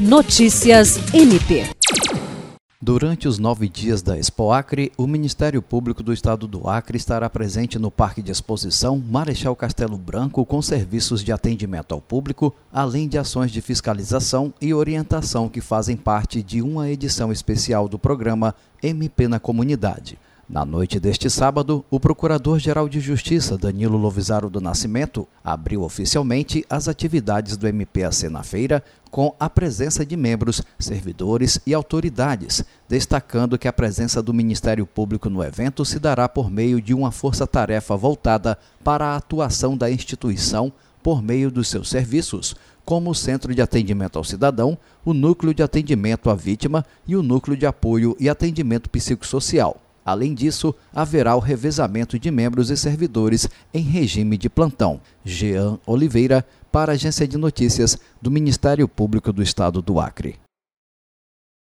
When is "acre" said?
4.50-4.90, 6.66-6.96, 60.00-60.36